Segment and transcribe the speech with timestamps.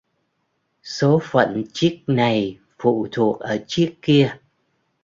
[0.83, 4.37] Số phận chiếc này phụ thuộc ở chiếc kia